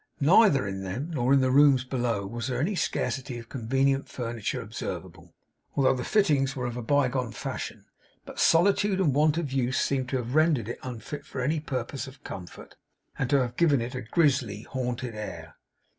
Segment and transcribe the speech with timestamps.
[0.19, 5.35] Neither in them, nor in the rooms below, was any scarcity of convenient furniture observable,
[5.75, 7.85] although the fittings were of a bygone fashion;
[8.25, 12.07] but solitude and want of use seemed to have rendered it unfit for any purposes
[12.07, 12.77] of comfort,
[13.19, 15.57] and to have given it a grisly, haunted air.